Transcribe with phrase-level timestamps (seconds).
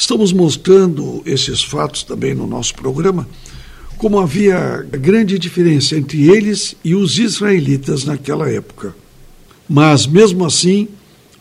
[0.00, 3.28] Estamos mostrando esses fatos também no nosso programa,
[3.96, 8.94] como havia grande diferença entre eles e os israelitas naquela época.
[9.68, 10.86] Mas, mesmo assim,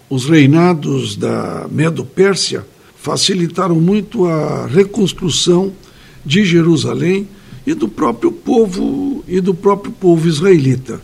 [0.09, 2.65] os reinados da Medo-Pérsia
[2.99, 5.71] facilitaram muito a reconstrução
[6.25, 7.27] de Jerusalém
[7.63, 10.99] e do próprio povo e do próprio povo israelita.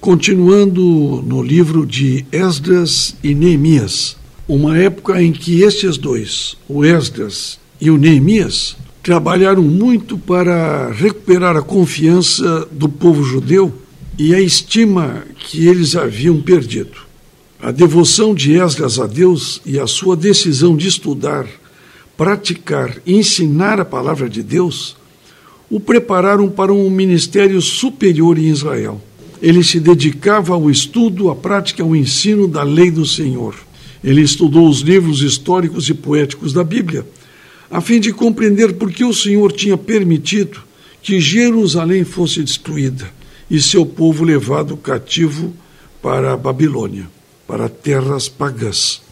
[0.00, 4.16] Continuando no livro de Esdras e Neemias,
[4.48, 11.56] uma época em que estes dois, o Esdras e o Neemias, trabalharam muito para recuperar
[11.56, 13.72] a confiança do povo judeu
[14.18, 17.02] e a estima que eles haviam perdido.
[17.60, 21.46] A devoção de Esdras a Deus e a sua decisão de estudar,
[22.16, 24.96] praticar e ensinar a palavra de Deus
[25.70, 29.00] o prepararam para um ministério superior em Israel.
[29.40, 33.54] Ele se dedicava ao estudo, à prática e ao ensino da lei do Senhor.
[34.02, 37.06] Ele estudou os livros históricos e poéticos da Bíblia,
[37.70, 40.60] a fim de compreender por que o Senhor tinha permitido
[41.02, 43.10] que Jerusalém fosse destruída
[43.50, 45.52] e seu povo levado cativo
[46.00, 47.08] para a Babilônia,
[47.46, 49.02] para terras pagãs.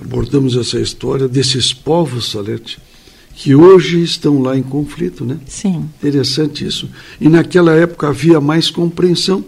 [0.00, 2.78] Abordamos essa história desses povos, Salete,
[3.34, 5.38] que hoje estão lá em conflito, né?
[5.46, 5.88] Sim.
[5.98, 6.88] Interessante isso.
[7.20, 9.44] E naquela época havia mais compreensão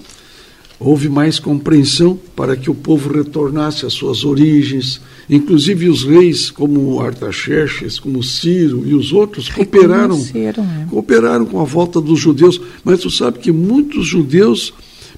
[0.79, 5.01] houve mais compreensão para que o povo retornasse às suas origens.
[5.29, 10.53] Inclusive os reis, como Artaxerxes, como Ciro e os outros, cooperaram, é.
[10.89, 12.61] cooperaram com a volta dos judeus.
[12.85, 14.73] Mas tu sabe que muitos judeus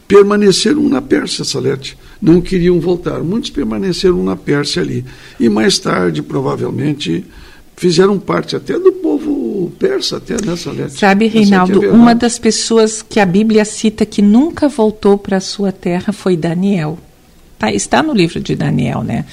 [0.06, 1.98] permaneceram na Pérsia, Salete.
[2.20, 3.23] Não queriam voltar.
[3.23, 5.05] Muitos permaneceram na Pérsia ali.
[5.39, 7.25] E mais tarde, provavelmente,
[7.78, 10.90] fizeram parte até do povo persa, até nessa letra.
[10.90, 15.70] Sabe, Reinaldo, uma das pessoas que a Bíblia cita que nunca voltou para a sua
[15.70, 16.98] terra foi Daniel.
[17.58, 19.24] Tá, está no livro de Daniel, né?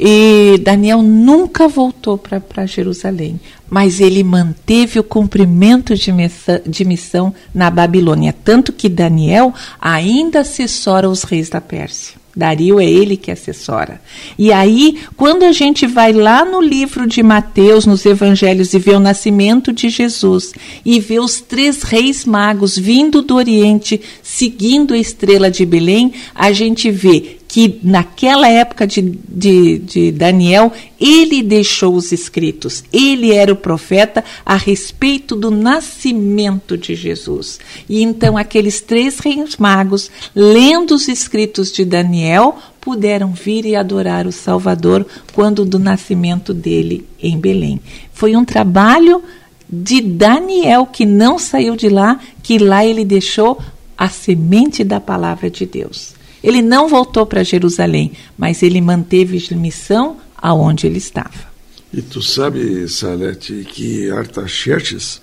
[0.00, 7.34] E Daniel nunca voltou para Jerusalém, mas ele manteve o cumprimento de missão, de missão
[7.52, 8.32] na Babilônia.
[8.44, 12.16] Tanto que Daniel ainda assessora os reis da Pérsia.
[12.38, 14.00] Dario é ele que assessora.
[14.38, 18.92] E aí, quando a gente vai lá no livro de Mateus, nos evangelhos, e vê
[18.92, 20.52] o nascimento de Jesus,
[20.84, 26.52] e vê os três reis magos vindo do Oriente, seguindo a estrela de Belém, a
[26.52, 30.70] gente vê que naquela época de, de, de, Daniel,
[31.00, 37.58] ele deixou os escritos, ele era o profeta a respeito do nascimento de Jesus.
[37.88, 44.26] E então aqueles três reis magos, lendo os escritos de Daniel, puderam vir e adorar
[44.26, 47.80] o Salvador quando do nascimento dele em Belém.
[48.12, 49.22] Foi um trabalho
[49.70, 53.58] de Daniel que não saiu de lá, que lá ele deixou
[53.96, 56.17] a semente da palavra de Deus.
[56.48, 61.46] Ele não voltou para Jerusalém, mas ele manteve missão aonde ele estava.
[61.92, 65.20] E tu sabe, Salete, que Artaxerxes,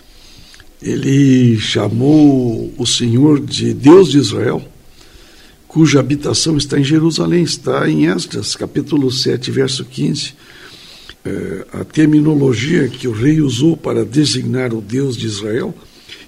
[0.79, 4.61] ele chamou o Senhor de Deus de Israel,
[5.67, 10.35] cuja habitação está em Jerusalém, está em Esdras, capítulo 7, verso 15.
[11.25, 15.73] É, a terminologia que o rei usou para designar o Deus de Israel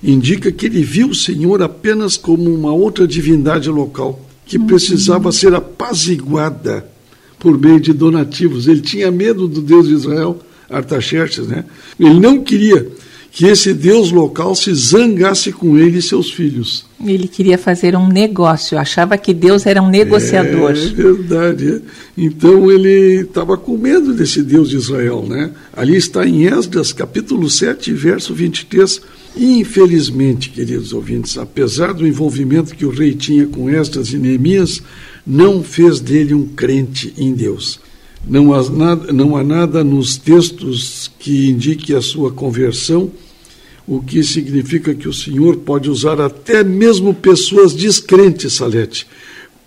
[0.02, 5.54] indica que ele viu o Senhor apenas como uma outra divindade local que precisava ser
[5.54, 6.90] apaziguada
[7.38, 8.68] por meio de donativos.
[8.68, 11.66] Ele tinha medo do Deus de Israel, Artaxerxes, né?
[12.00, 12.88] Ele não queria
[13.32, 16.86] que esse Deus local se zangasse com ele e seus filhos.
[17.06, 20.72] Ele queria fazer um negócio, achava que Deus era um negociador.
[20.72, 21.74] É verdade.
[21.74, 21.82] É.
[22.18, 25.52] Então ele estava com medo desse Deus de Israel, né?
[25.72, 29.02] Ali está em Esdras, capítulo 7, verso 23
[29.40, 34.82] Infelizmente, queridos ouvintes, apesar do envolvimento que o rei tinha com Esdras e Neemias,
[35.26, 37.80] não fez dele um crente em Deus.
[38.28, 43.12] Não há, nada, não há nada nos textos que indique a sua conversão,
[43.88, 49.08] o que significa que o Senhor pode usar até mesmo pessoas descrentes, Salete,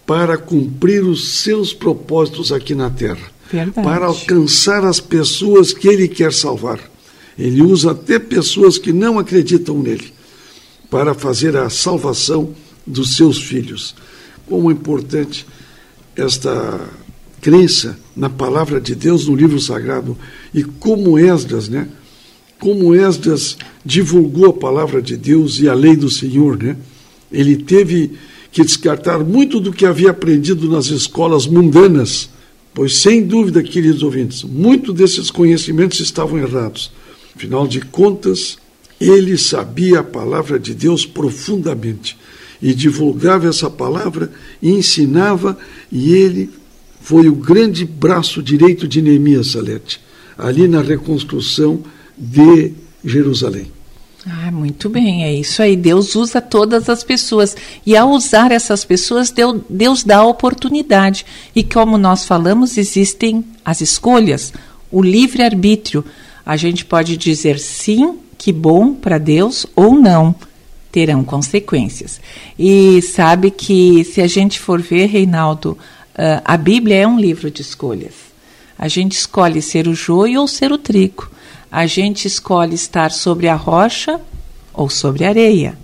[0.04, 3.30] para cumprir os seus propósitos aqui na terra.
[3.50, 3.86] Verdade.
[3.86, 6.89] Para alcançar as pessoas que Ele quer salvar.
[7.40, 10.12] Ele usa até pessoas que não acreditam nele
[10.90, 12.54] para fazer a salvação
[12.86, 13.94] dos seus filhos.
[14.46, 15.46] Como é importante
[16.14, 16.78] esta
[17.40, 20.18] crença na palavra de Deus no livro sagrado
[20.52, 21.88] e como Esdras, né?
[22.58, 26.76] Como Esdras divulgou a palavra de Deus e a lei do Senhor, né?
[27.32, 28.18] Ele teve
[28.52, 32.28] que descartar muito do que havia aprendido nas escolas mundanas,
[32.74, 36.90] pois sem dúvida, queridos ouvintes, muito desses conhecimentos estavam errados.
[37.34, 38.58] Afinal de contas,
[39.00, 42.16] ele sabia a palavra de Deus profundamente
[42.60, 44.30] e divulgava essa palavra
[44.60, 45.56] e ensinava,
[45.90, 46.50] e ele
[47.00, 50.00] foi o grande braço direito de Neemias Salete,
[50.36, 51.82] ali na reconstrução
[52.16, 52.72] de
[53.02, 53.72] Jerusalém.
[54.26, 55.74] Ah, muito bem, é isso aí.
[55.74, 57.56] Deus usa todas as pessoas.
[57.86, 61.24] E ao usar essas pessoas, Deus, Deus dá a oportunidade.
[61.56, 64.52] E como nós falamos, existem as escolhas,
[64.90, 66.04] o livre-arbítrio.
[66.44, 70.34] A gente pode dizer sim, que bom para Deus, ou não.
[70.90, 72.20] Terão consequências.
[72.58, 75.78] E sabe que, se a gente for ver, Reinaldo,
[76.14, 78.14] uh, a Bíblia é um livro de escolhas.
[78.78, 81.30] A gente escolhe ser o joio ou ser o trigo.
[81.70, 84.20] A gente escolhe estar sobre a rocha
[84.72, 85.78] ou sobre a areia.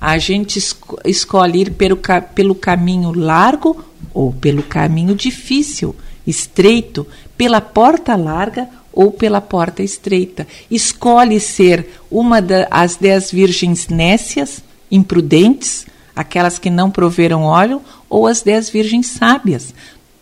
[0.00, 0.58] A gente
[1.04, 1.98] escolhe ir pelo,
[2.34, 5.94] pelo caminho largo ou pelo caminho difícil,
[6.26, 7.06] estreito,
[7.36, 10.46] pela porta larga ou pela porta estreita.
[10.70, 18.42] Escolhe ser uma das dez virgens nécias, imprudentes, aquelas que não proveram óleo, ou as
[18.42, 19.74] dez virgens sábias.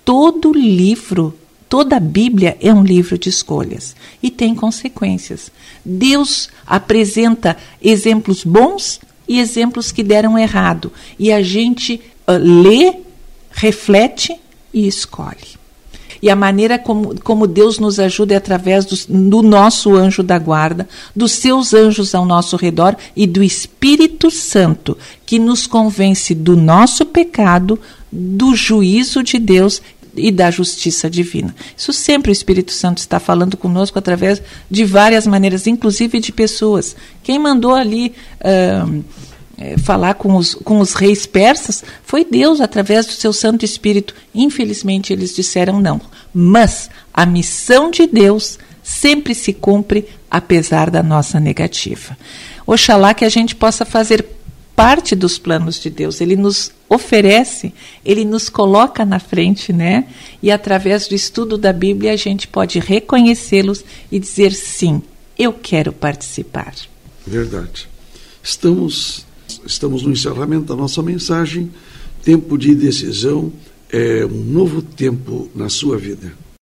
[0.04, 1.34] Todo livro
[1.68, 5.52] Toda a Bíblia é um livro de escolhas e tem consequências.
[5.84, 10.90] Deus apresenta exemplos bons e exemplos que deram errado.
[11.18, 13.00] E a gente uh, lê,
[13.50, 14.34] reflete
[14.72, 15.57] e escolhe.
[16.20, 18.96] E a maneira como, como Deus nos ajuda é através do,
[19.28, 24.96] do nosso anjo da guarda, dos seus anjos ao nosso redor e do Espírito Santo,
[25.24, 27.78] que nos convence do nosso pecado,
[28.10, 29.82] do juízo de Deus
[30.16, 31.54] e da justiça divina.
[31.76, 36.96] Isso sempre o Espírito Santo está falando conosco através de várias maneiras, inclusive de pessoas.
[37.22, 39.04] Quem mandou ali uh,
[39.78, 44.14] falar com os, com os reis persas foi Deus, através do seu Santo Espírito.
[44.34, 46.00] Infelizmente, eles disseram não.
[46.32, 52.16] Mas a missão de Deus sempre se cumpre apesar da nossa negativa.
[52.66, 54.24] Oxalá que a gente possa fazer
[54.76, 56.20] parte dos planos de Deus.
[56.20, 57.74] Ele nos oferece,
[58.04, 60.04] ele nos coloca na frente, né?
[60.40, 65.02] E através do estudo da Bíblia a gente pode reconhecê-los e dizer sim,
[65.36, 66.74] eu quero participar.
[67.26, 67.88] Verdade.
[68.42, 69.26] Estamos
[69.68, 71.70] estamos no encerramento da nossa mensagem.
[72.24, 73.52] Tempo de decisão
[73.90, 76.32] é um novo tempo na sua vida.